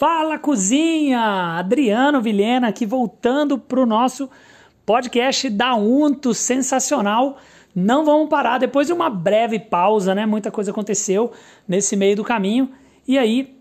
[0.00, 1.58] Fala Cozinha!
[1.58, 4.30] Adriano Vilhena aqui voltando para o nosso
[4.86, 7.36] podcast da Unto, sensacional.
[7.74, 10.24] Não vamos parar depois de uma breve pausa, né?
[10.24, 11.32] Muita coisa aconteceu
[11.68, 12.70] nesse meio do caminho.
[13.06, 13.58] E aí,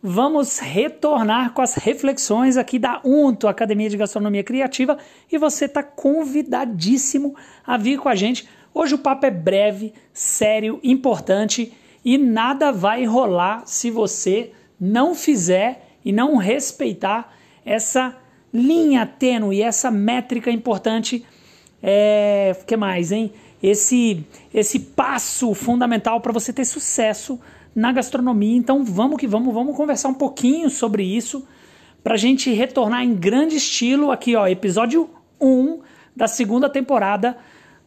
[0.00, 4.96] vamos retornar com as reflexões aqui da Unto, Academia de Gastronomia Criativa,
[5.28, 7.34] e você está convidadíssimo
[7.66, 8.48] a vir com a gente.
[8.72, 11.72] Hoje o papo é breve, sério, importante
[12.04, 18.16] e nada vai rolar se você não fizer e não respeitar essa
[18.52, 21.24] linha tênue, essa métrica importante,
[21.82, 23.32] é, que mais, hein?
[23.62, 24.24] Esse,
[24.54, 27.38] esse passo fundamental para você ter sucesso
[27.74, 28.56] na gastronomia.
[28.56, 31.46] Então vamos que vamos, vamos conversar um pouquinho sobre isso
[32.02, 35.10] para a gente retornar em grande estilo aqui, ó, episódio
[35.40, 35.80] 1
[36.16, 37.36] da segunda temporada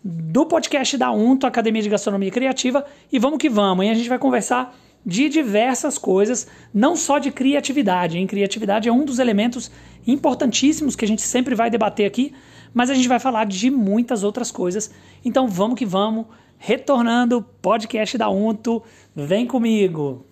[0.04, 3.92] do podcast da UNTO, Academia de Gastronomia Criativa, e vamos que vamos, hein?
[3.92, 8.18] A gente vai conversar de diversas coisas, não só de criatividade.
[8.18, 8.28] Hein?
[8.28, 9.70] Criatividade é um dos elementos
[10.08, 12.34] importantíssimos que a gente sempre vai debater aqui,
[12.74, 14.92] mas a gente vai falar de muitas outras coisas.
[15.24, 16.26] Então vamos que vamos,
[16.58, 18.82] retornando podcast da Unto,
[19.16, 20.26] vem comigo.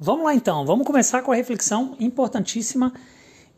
[0.00, 2.92] Vamos lá então, vamos começar com a reflexão importantíssima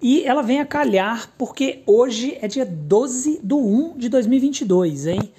[0.01, 5.33] e ela vem a calhar porque hoje é dia 12 de 1 de 2022, hein?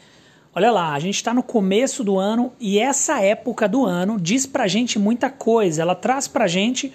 [0.53, 4.45] Olha lá, a gente está no começo do ano e essa época do ano diz
[4.45, 5.81] pra gente muita coisa.
[5.81, 6.93] Ela traz pra gente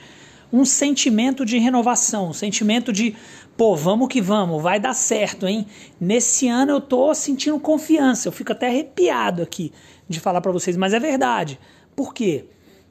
[0.53, 3.17] um sentimento de renovação, um sentimento de,
[3.57, 5.67] pô, vamos que vamos, vai dar certo, hein?
[5.99, 9.73] Nesse ano eu tô sentindo confiança, eu fico até arrepiado aqui
[10.07, 11.59] de falar para vocês, mas é verdade.
[11.97, 12.45] Por quê?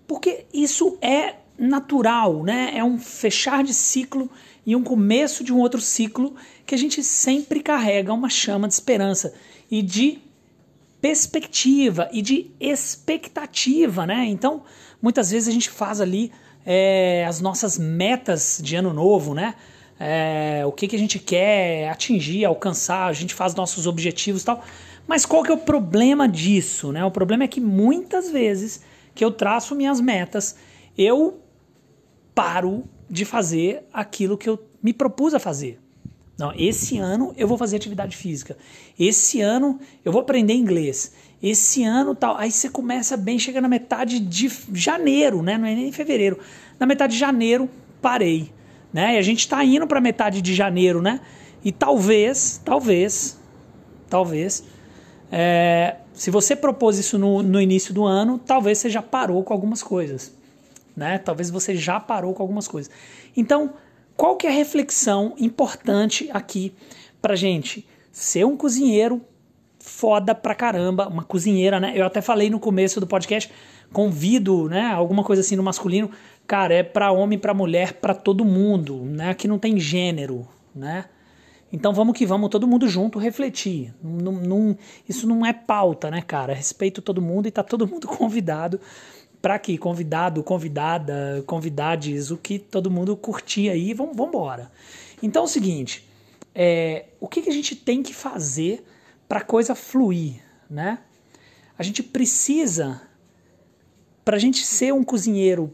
[0.08, 2.72] Porque isso é natural, né?
[2.74, 4.32] É um fechar de ciclo
[4.66, 6.34] e um começo de um outro ciclo
[6.66, 9.32] que a gente sempre carrega uma chama de esperança
[9.70, 10.25] e de
[11.06, 14.26] perspectiva e de expectativa, né?
[14.26, 14.64] Então,
[15.00, 16.32] muitas vezes a gente faz ali
[16.66, 19.54] é, as nossas metas de ano novo, né?
[20.00, 24.46] É, o que, que a gente quer atingir, alcançar, a gente faz nossos objetivos e
[24.46, 24.66] tal.
[25.08, 27.06] Mas qual que é o problema disso, né?
[27.06, 28.82] O problema é que muitas vezes
[29.14, 30.56] que eu traço minhas metas,
[30.98, 31.40] eu
[32.34, 35.80] paro de fazer aquilo que eu me propus a fazer.
[36.38, 38.58] Não, esse ano eu vou fazer atividade física.
[39.00, 41.14] Esse ano eu vou aprender inglês.
[41.42, 42.38] Esse ano tal.
[42.38, 45.58] Aí você começa bem, chega na metade de janeiro, né?
[45.58, 46.40] Não é nem fevereiro.
[46.80, 47.70] Na metade de janeiro,
[48.02, 48.52] parei.
[48.92, 49.16] Né?
[49.16, 51.22] E a gente está indo para metade de janeiro, né?
[51.64, 53.40] E talvez, talvez,
[54.10, 54.64] talvez,
[55.32, 59.54] é, se você propôs isso no, no início do ano, talvez você já parou com
[59.54, 60.34] algumas coisas.
[60.96, 61.18] Né?
[61.18, 62.92] Talvez você já parou com algumas coisas.
[63.36, 63.74] Então,
[64.16, 66.74] qual que é a reflexão importante aqui
[67.22, 67.88] pra gente?
[68.12, 69.22] Ser um cozinheiro
[69.80, 71.94] foda pra caramba, uma cozinheira, né?
[71.96, 73.52] Eu até falei no começo do podcast,
[73.94, 76.10] convido, né, alguma coisa assim no masculino,
[76.48, 79.30] cara, é para homem, para mulher, para todo mundo, né?
[79.30, 81.06] Aqui não tem gênero, né?
[81.72, 83.94] Então vamos que vamos, todo mundo junto refletir.
[85.08, 86.54] Isso não é pauta, né, cara?
[86.54, 88.80] Respeito todo mundo e tá todo mundo convidado
[89.46, 94.72] para que convidado, convidada, convidades, o que todo mundo curtir aí, vamos embora.
[95.22, 96.04] Então é o seguinte,
[96.56, 98.84] é, o que, que a gente tem que fazer
[99.30, 100.98] para a coisa fluir, né?
[101.78, 103.04] A gente precisa,
[104.24, 105.72] para a gente ser um cozinheiro,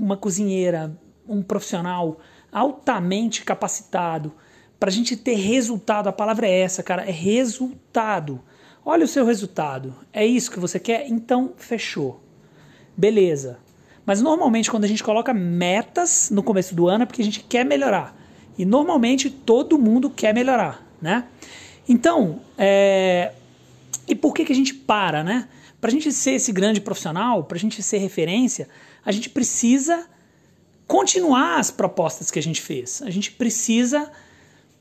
[0.00, 0.96] uma cozinheira,
[1.28, 2.20] um profissional
[2.52, 4.32] altamente capacitado,
[4.78, 8.40] para a gente ter resultado, a palavra é essa, cara, é resultado.
[8.84, 11.08] Olha o seu resultado, é isso que você quer?
[11.08, 12.23] Então fechou
[12.96, 13.58] beleza.
[14.06, 17.40] Mas normalmente quando a gente coloca metas no começo do ano é porque a gente
[17.40, 18.16] quer melhorar.
[18.58, 21.24] E normalmente todo mundo quer melhorar, né?
[21.88, 23.32] Então, é...
[24.06, 25.48] e por que, que a gente para, né?
[25.80, 28.68] Para a gente ser esse grande profissional, para a gente ser referência,
[29.04, 30.06] a gente precisa
[30.86, 33.02] continuar as propostas que a gente fez.
[33.02, 34.10] A gente precisa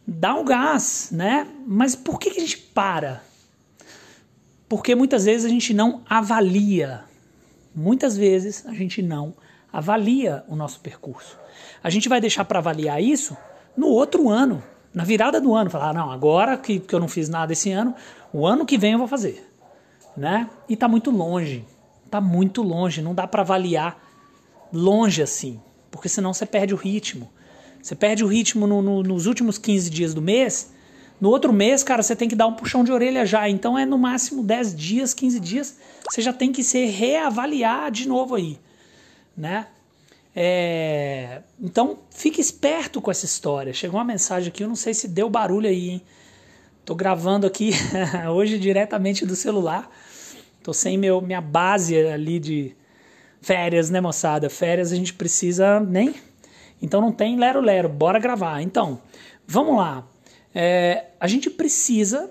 [0.05, 1.47] dar um gás, né?
[1.65, 3.23] Mas por que, que a gente para?
[4.67, 7.03] Porque muitas vezes a gente não avalia
[7.75, 9.33] Muitas vezes a gente não
[9.71, 11.37] avalia o nosso percurso.
[11.83, 13.35] A gente vai deixar para avaliar isso
[13.75, 15.69] no outro ano, na virada do ano.
[15.69, 17.95] Falar, ah, não, agora que, que eu não fiz nada esse ano,
[18.31, 19.49] o ano que vem eu vou fazer.
[20.15, 20.49] Né?
[20.69, 21.65] E está muito longe.
[22.05, 23.01] Está muito longe.
[23.01, 23.97] Não dá para avaliar
[24.71, 25.59] longe assim,
[25.89, 27.29] porque senão você perde o ritmo.
[27.81, 30.71] Você perde o ritmo no, no, nos últimos 15 dias do mês.
[31.19, 33.47] No outro mês, cara, você tem que dar um puxão de orelha já.
[33.49, 35.77] Então é no máximo 10 dias, 15 dias
[36.09, 38.59] você já tem que se reavaliar de novo aí,
[39.35, 39.67] né?
[40.35, 43.71] É, então, fique esperto com essa história.
[43.73, 46.01] Chegou uma mensagem aqui, eu não sei se deu barulho aí, hein?
[46.83, 47.71] Tô gravando aqui
[48.33, 49.89] hoje diretamente do celular.
[50.61, 52.75] Tô sem meu, minha base ali de,
[53.43, 54.49] Férias, né, moçada?
[54.49, 56.15] Férias a gente precisa nem.
[56.81, 58.61] Então não tem lero-lero, bora gravar.
[58.61, 59.01] Então,
[59.45, 60.07] vamos lá.
[60.53, 62.29] É, a gente precisa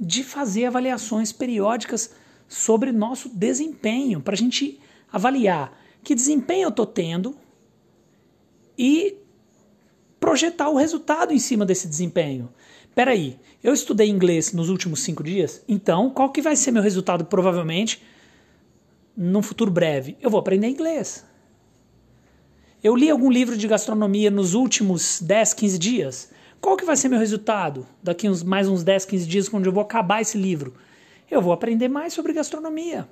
[0.00, 2.14] de fazer avaliações periódicas
[2.46, 4.80] sobre nosso desempenho, para a gente
[5.12, 7.36] avaliar que desempenho eu estou tendo
[8.78, 9.16] e
[10.18, 12.48] projetar o resultado em cima desse desempenho.
[12.94, 17.24] Peraí, eu estudei inglês nos últimos cinco dias, então qual que vai ser meu resultado
[17.24, 18.02] provavelmente
[19.16, 20.16] num futuro breve?
[20.20, 21.24] Eu vou aprender inglês.
[22.82, 26.30] Eu li algum livro de gastronomia nos últimos 10, 15 dias.
[26.60, 29.72] Qual que vai ser meu resultado daqui uns, mais uns 10, 15 dias, quando eu
[29.72, 30.74] vou acabar esse livro?
[31.30, 33.08] Eu vou aprender mais sobre gastronomia.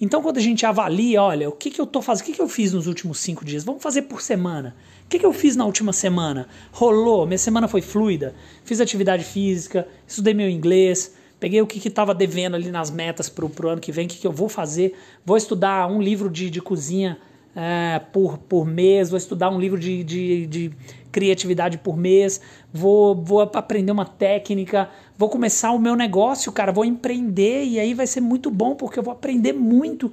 [0.00, 2.42] Então, quando a gente avalia, olha, o que, que eu tô fazendo, o que, que
[2.42, 3.64] eu fiz nos últimos cinco dias?
[3.64, 4.74] Vamos fazer por semana.
[5.04, 6.48] O que, que eu fiz na última semana?
[6.72, 8.34] Rolou, minha semana foi fluida,
[8.64, 13.44] fiz atividade física, estudei meu inglês, peguei o que estava devendo ali nas metas para
[13.44, 14.96] o ano que vem, o que, que eu vou fazer.
[15.24, 17.18] Vou estudar um livro de, de cozinha
[17.54, 20.72] é, por, por mês, vou estudar um livro de, de, de
[21.12, 22.40] criatividade por mês,
[22.72, 27.94] vou, vou aprender uma técnica, vou começar o meu negócio, cara, vou empreender e aí
[27.94, 30.12] vai ser muito bom porque eu vou aprender muito.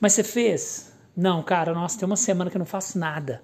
[0.00, 0.92] Mas você fez?
[1.16, 3.42] Não, cara, nossa, tem uma semana que eu não faço nada.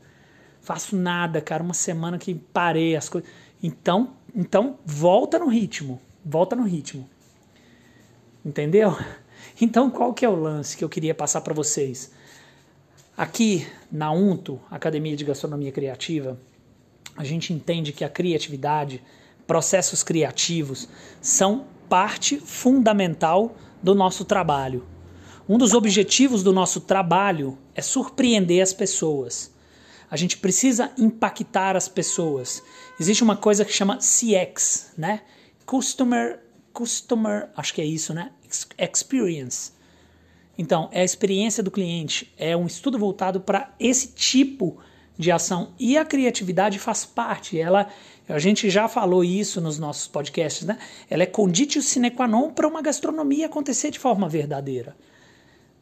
[0.60, 3.28] Faço nada, cara, uma semana que parei as coisas.
[3.60, 7.08] Então, então volta no ritmo, volta no ritmo.
[8.44, 8.96] Entendeu?
[9.60, 12.10] Então, qual que é o lance que eu queria passar para vocês?
[13.16, 16.36] Aqui na UNTO, Academia de Gastronomia Criativa,
[17.16, 19.00] a gente entende que a criatividade,
[19.46, 20.88] processos criativos,
[21.22, 24.84] são parte fundamental do nosso trabalho.
[25.48, 29.54] Um dos objetivos do nosso trabalho é surpreender as pessoas.
[30.10, 32.64] A gente precisa impactar as pessoas.
[32.98, 35.20] Existe uma coisa que chama CX, né?
[35.64, 36.40] Customer,
[36.72, 38.32] customer, acho que é isso, né?
[38.76, 39.73] Experience.
[40.56, 44.78] Então, é a experiência do cliente, é um estudo voltado para esse tipo
[45.18, 47.58] de ação e a criatividade faz parte.
[47.58, 47.88] Ela,
[48.28, 50.78] a gente já falou isso nos nossos podcasts, né?
[51.08, 54.96] Ela é conditio sine qua non para uma gastronomia acontecer de forma verdadeira.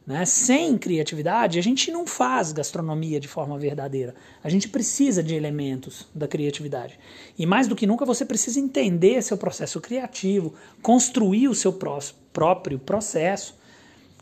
[0.05, 0.25] Né?
[0.25, 4.13] Sem criatividade, a gente não faz gastronomia de forma verdadeira.
[4.43, 6.99] A gente precisa de elementos da criatividade.
[7.39, 11.73] E mais do que nunca, você precisa entender seu processo criativo, construir o seu
[12.33, 13.55] próprio processo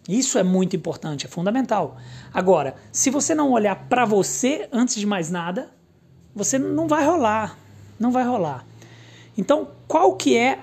[0.07, 1.97] isso é muito importante, é fundamental.
[2.33, 5.69] Agora, se você não olhar para você antes de mais nada,
[6.35, 7.57] você não vai rolar,
[7.99, 8.65] não vai rolar.
[9.37, 10.59] Então, qual que é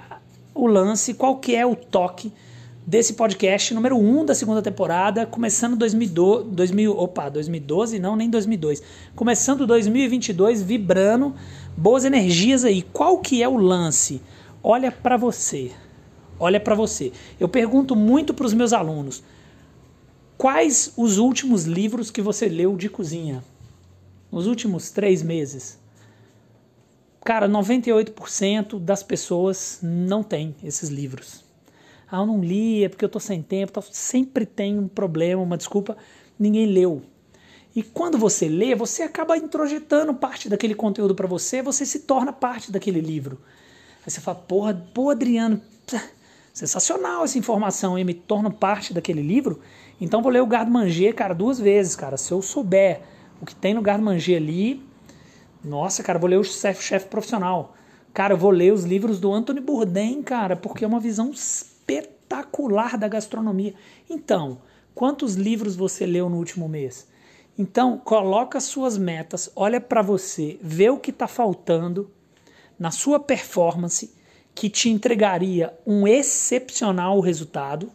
[0.54, 2.32] o lance, qual que é o toque
[2.86, 8.30] desse podcast número 1 um da segunda temporada, começando 2012, 2000, opa, 2012 não, nem
[8.30, 8.82] 2002.
[9.14, 11.34] Começando 2022 vibrando,
[11.76, 12.82] boas energias aí.
[12.82, 14.22] Qual que é o lance?
[14.62, 15.70] Olha para você.
[16.38, 17.12] Olha para você.
[17.38, 19.22] Eu pergunto muito para os meus alunos:
[20.36, 23.42] quais os últimos livros que você leu de cozinha?
[24.30, 25.78] Nos últimos três meses?
[27.24, 31.44] Cara, 98% das pessoas não tem esses livros.
[32.10, 33.82] Ah, eu não li, é porque eu tô sem tempo.
[33.90, 35.96] Sempre tem um problema, uma desculpa.
[36.38, 37.02] Ninguém leu.
[37.76, 42.32] E quando você lê, você acaba introjetando parte daquele conteúdo para você, você se torna
[42.32, 43.38] parte daquele livro.
[44.04, 45.60] Aí você fala, porra, pô, Adriano,
[46.58, 49.60] sensacional essa informação e me torno parte daquele livro,
[50.00, 52.16] então vou ler o Garde Manger, cara, duas vezes, cara.
[52.16, 53.00] Se eu souber
[53.40, 54.84] o que tem no Garde Manger ali,
[55.62, 57.76] nossa, cara, vou ler o Chef, Chef Profissional.
[58.12, 63.06] Cara, vou ler os livros do Anthony Bourdain, cara, porque é uma visão espetacular da
[63.06, 63.74] gastronomia.
[64.10, 64.58] Então,
[64.96, 67.06] quantos livros você leu no último mês?
[67.56, 72.10] Então, coloca suas metas, olha para você, vê o que está faltando
[72.76, 74.17] na sua performance
[74.58, 77.92] que te entregaria um excepcional resultado,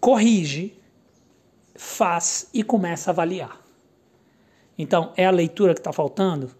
[0.00, 0.80] corrige,
[1.74, 3.60] faz e começa a avaliar.
[4.78, 6.50] Então, é a leitura que está faltando?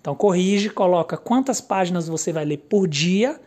[0.00, 3.40] Então, corrige, coloca quantas páginas você vai ler por dia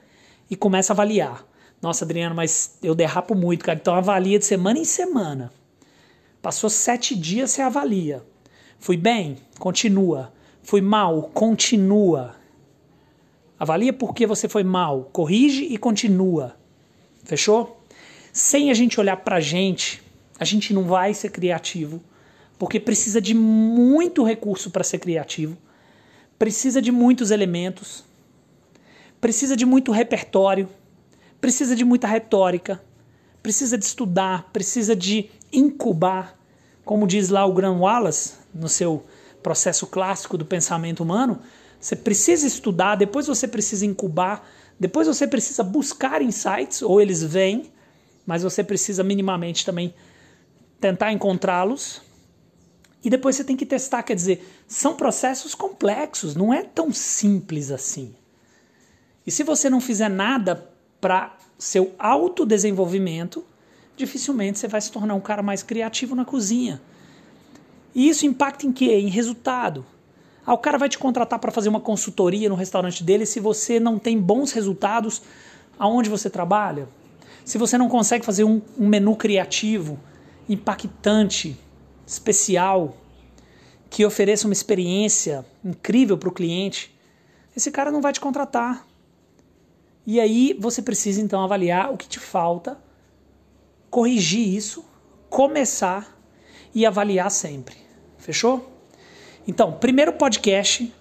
[0.49, 1.45] e começa a avaliar.
[1.81, 3.77] Nossa, Adriano, mas eu derrapo muito, cara.
[3.77, 5.51] Então, avalia de semana em semana.
[6.41, 8.23] Passou sete dias, você avalia.
[8.79, 9.39] Fui bem?
[9.59, 10.31] Continua.
[10.63, 11.23] Fui mal?
[11.33, 12.36] Continua.
[13.59, 16.55] Avalia por que você foi mal, corrige e continua.
[17.23, 17.83] Fechou?
[18.31, 20.01] Sem a gente olhar pra gente,
[20.39, 22.01] a gente não vai ser criativo,
[22.59, 25.57] porque precisa de muito recurso para ser criativo,
[26.37, 28.03] precisa de muitos elementos,
[29.19, 30.69] precisa de muito repertório,
[31.41, 32.81] precisa de muita retórica,
[33.41, 36.37] precisa de estudar, precisa de incubar,
[36.85, 39.03] como diz lá o Graham Wallace no seu
[39.41, 41.41] processo clássico do pensamento humano,
[41.79, 44.47] você precisa estudar, depois você precisa incubar,
[44.79, 47.71] depois você precisa buscar insights, ou eles vêm,
[48.25, 49.93] mas você precisa minimamente também
[50.79, 52.01] tentar encontrá-los
[53.03, 54.03] e depois você tem que testar.
[54.03, 58.13] Quer dizer, são processos complexos, não é tão simples assim.
[59.25, 60.69] E se você não fizer nada
[60.99, 63.45] para seu autodesenvolvimento,
[63.95, 66.81] dificilmente você vai se tornar um cara mais criativo na cozinha.
[67.95, 68.93] E isso impacta em quê?
[68.93, 69.85] Em resultado.
[70.47, 73.81] Ah, o cara vai te contratar para fazer uma consultoria no restaurante dele se você
[73.81, 75.21] não tem bons resultados
[75.77, 76.87] aonde você trabalha.
[77.43, 79.99] Se você não consegue fazer um, um menu criativo,
[80.47, 81.59] impactante,
[82.05, 82.95] especial,
[83.89, 86.97] que ofereça uma experiência incrível para o cliente,
[87.53, 88.87] esse cara não vai te contratar.
[90.05, 92.79] E aí você precisa então avaliar o que te falta,
[93.89, 94.85] corrigir isso,
[95.29, 96.17] começar
[96.73, 97.75] e avaliar sempre.
[98.17, 98.76] Fechou?
[99.49, 100.93] Então, primeiro podcast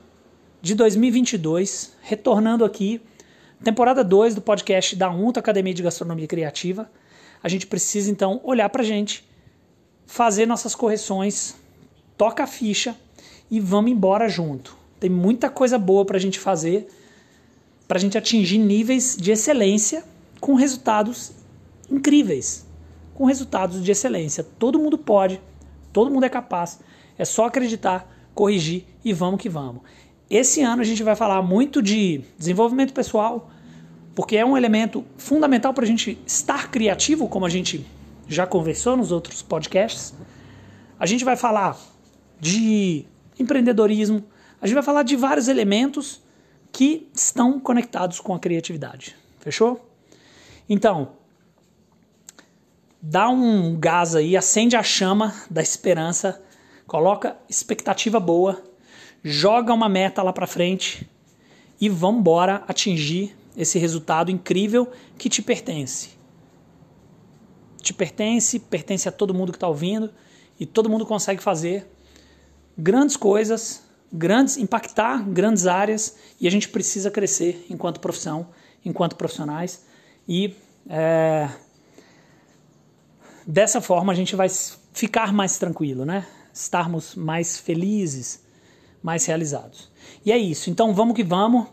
[0.62, 3.00] de 2022, retornando aqui,
[3.65, 6.88] temporada 2 do podcast da UNTA Academia de Gastronomia Criativa.
[7.43, 9.29] A gente precisa então olhar para a gente,
[10.07, 11.57] fazer nossas correções,
[12.17, 12.95] toca a ficha
[13.50, 14.79] e vamos embora junto.
[15.00, 16.87] Tem muita coisa boa para a gente fazer
[17.88, 20.05] para a gente atingir níveis de excelência
[20.41, 21.33] com resultados
[21.91, 22.65] incríveis,
[23.12, 24.47] com resultados de excelência.
[24.57, 25.41] Todo mundo pode,
[25.93, 26.79] todo mundo é capaz.
[27.19, 29.83] É só acreditar, corrigir e vamos que vamos.
[30.28, 33.50] Esse ano a gente vai falar muito de desenvolvimento pessoal,
[34.14, 37.85] porque é um elemento fundamental para a gente estar criativo, como a gente
[38.28, 40.14] já conversou nos outros podcasts.
[40.99, 41.78] A gente vai falar
[42.38, 43.07] de
[43.38, 44.23] empreendedorismo,
[44.61, 46.21] a gente vai falar de vários elementos
[46.71, 49.16] que estão conectados com a criatividade.
[49.38, 49.88] Fechou?
[50.69, 51.12] Então,
[53.00, 56.43] dá um gás aí, acende a chama da esperança,
[56.87, 58.62] coloca expectativa boa,
[59.23, 61.09] joga uma meta lá para frente
[61.81, 66.11] e vamos embora atingir esse resultado incrível que te pertence.
[67.81, 70.12] Te pertence, pertence a todo mundo que está ouvindo
[70.59, 71.87] e todo mundo consegue fazer
[72.76, 78.49] grandes coisas grandes, impactar grandes áreas e a gente precisa crescer enquanto profissão,
[78.85, 79.85] enquanto profissionais
[80.28, 80.55] e
[80.88, 81.49] é,
[83.47, 84.49] dessa forma a gente vai
[84.93, 86.26] ficar mais tranquilo, né?
[86.57, 88.43] Estarmos mais felizes,
[89.03, 89.91] mais realizados.
[90.25, 90.71] E é isso.
[90.71, 91.67] Então vamos que vamos.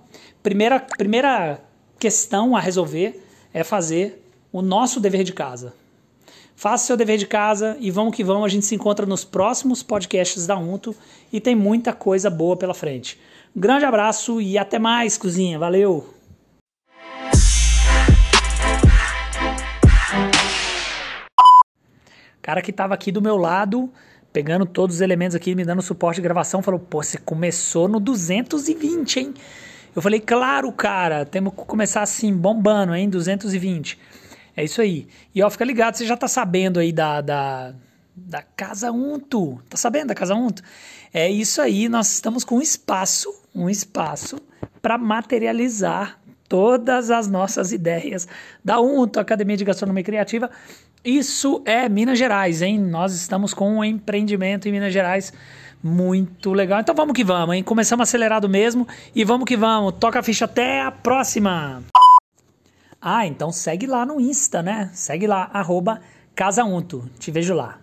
[0.43, 1.63] Primeira, primeira
[1.97, 4.21] questão a resolver é fazer
[4.51, 5.73] o nosso dever de casa.
[6.53, 8.45] Faça seu dever de casa e vamos que vamos.
[8.45, 10.93] A gente se encontra nos próximos podcasts da Unto
[11.31, 13.17] e tem muita coisa boa pela frente.
[13.55, 15.57] Grande abraço e até mais, cozinha.
[15.57, 16.13] Valeu!
[22.43, 23.89] cara que estava aqui do meu lado,
[24.33, 27.99] pegando todos os elementos aqui, me dando suporte de gravação, falou: pô, você começou no
[27.99, 29.33] 220, hein?
[29.95, 33.07] Eu falei: claro, cara, temos que começar assim, bombando, hein?
[33.07, 33.99] 220.
[34.57, 35.07] É isso aí.
[35.33, 37.73] E ó, fica ligado, você já tá sabendo aí da, da,
[38.15, 39.61] da Casa Unto.
[39.69, 40.63] Tá sabendo da Casa Unto?
[41.13, 44.37] É isso aí, nós estamos com um espaço, um espaço
[44.81, 48.27] para materializar todas as nossas ideias
[48.63, 50.49] da Unto, Academia de Gastronomia Criativa.
[51.03, 52.79] Isso é Minas Gerais, hein?
[52.79, 55.33] Nós estamos com um empreendimento em Minas Gerais
[55.83, 56.79] muito legal.
[56.79, 57.61] Então vamos que vamos, hein?
[57.61, 59.95] Começamos acelerado mesmo e vamos que vamos.
[59.99, 61.83] Toca a ficha até a próxima.
[63.01, 64.89] Ah, então segue lá no Insta, né?
[64.93, 65.99] Segue lá, arroba
[66.33, 67.09] Casaunto.
[67.19, 67.82] Te vejo lá.